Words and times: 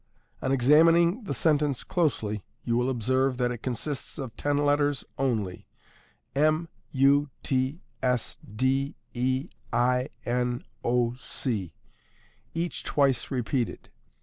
On 0.41 0.51
examining 0.51 1.25
the 1.25 1.33
sentence 1.35 1.83
closely, 1.83 2.43
you 2.63 2.75
will 2.75 2.89
observe 2.89 3.37
that 3.37 3.51
it 3.51 3.59
consists 3.61 4.17
of 4.17 4.35
ten 4.35 4.57
letters 4.57 5.05
only, 5.19 5.67
m, 6.35 6.69
u, 6.91 7.29
t, 7.43 7.81
s, 8.01 8.35
d, 8.43 8.95
e, 9.13 9.51
i, 9.71 10.09
n, 10.25 10.63
o, 10.83 11.13
c, 11.13 11.71
each 12.55 12.83
twice 12.83 13.29
repeated. 13.29 13.89